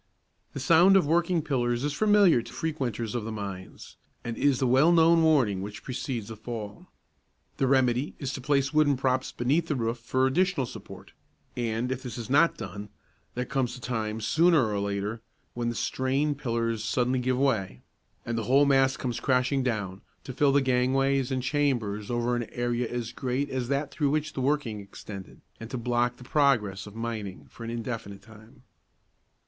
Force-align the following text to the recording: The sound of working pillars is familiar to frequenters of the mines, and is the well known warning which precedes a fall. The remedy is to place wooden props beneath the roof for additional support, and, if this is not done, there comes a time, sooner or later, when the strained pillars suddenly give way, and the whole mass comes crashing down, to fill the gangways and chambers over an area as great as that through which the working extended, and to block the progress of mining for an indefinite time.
The 0.53 0.59
sound 0.59 0.97
of 0.97 1.05
working 1.05 1.43
pillars 1.43 1.83
is 1.83 1.93
familiar 1.93 2.41
to 2.41 2.51
frequenters 2.53 3.13
of 3.13 3.23
the 3.23 3.31
mines, 3.31 3.97
and 4.23 4.35
is 4.35 4.57
the 4.57 4.65
well 4.65 4.91
known 4.91 5.21
warning 5.21 5.61
which 5.61 5.83
precedes 5.83 6.31
a 6.31 6.35
fall. 6.35 6.87
The 7.57 7.67
remedy 7.67 8.15
is 8.17 8.33
to 8.33 8.41
place 8.41 8.73
wooden 8.73 8.97
props 8.97 9.31
beneath 9.31 9.67
the 9.67 9.75
roof 9.75 9.99
for 9.99 10.25
additional 10.25 10.65
support, 10.65 11.11
and, 11.55 11.91
if 11.91 12.01
this 12.01 12.17
is 12.17 12.31
not 12.31 12.57
done, 12.57 12.89
there 13.35 13.45
comes 13.45 13.77
a 13.77 13.79
time, 13.79 14.19
sooner 14.21 14.71
or 14.73 14.79
later, 14.79 15.21
when 15.53 15.69
the 15.69 15.75
strained 15.75 16.39
pillars 16.39 16.83
suddenly 16.83 17.19
give 17.19 17.37
way, 17.37 17.83
and 18.25 18.39
the 18.39 18.45
whole 18.45 18.65
mass 18.65 18.97
comes 18.97 19.19
crashing 19.19 19.61
down, 19.61 20.01
to 20.23 20.33
fill 20.33 20.51
the 20.51 20.61
gangways 20.61 21.29
and 21.31 21.43
chambers 21.43 22.09
over 22.09 22.35
an 22.35 22.49
area 22.51 22.89
as 22.89 23.11
great 23.11 23.51
as 23.51 23.67
that 23.67 23.91
through 23.91 24.09
which 24.09 24.33
the 24.33 24.41
working 24.41 24.79
extended, 24.79 25.41
and 25.59 25.69
to 25.69 25.77
block 25.77 26.15
the 26.17 26.23
progress 26.23 26.87
of 26.87 26.95
mining 26.95 27.45
for 27.51 27.63
an 27.63 27.69
indefinite 27.69 28.23
time. 28.23 28.63